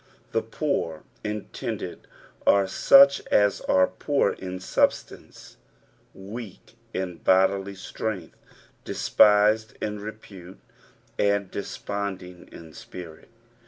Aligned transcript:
The 0.31 0.41
rMwr 0.41 1.03
intended, 1.23 2.07
are 2.47 2.65
such 2.67 3.21
as 3.27 3.61
are 3.61 3.85
poor 3.85 4.31
in 4.31 4.59
substance, 4.59 5.57
wealc 6.17 6.73
in 6.91 7.17
bodily 7.17 7.75
strength, 7.75 8.35
despised 8.83 9.77
in 9.79 9.99
repute, 9.99 10.57
and 11.19 11.51
desponding 11.51 12.49
in 12.51 12.73
spirit. 12.73 13.29